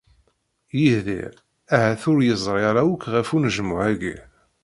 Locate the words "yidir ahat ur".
0.79-2.19